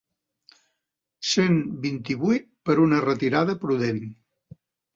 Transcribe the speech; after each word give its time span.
Cent 1.33 1.59
vint-i-vuit 1.85 2.49
per 2.71 2.79
una 2.89 3.05
retirada 3.07 3.59
prudent. 3.69 4.05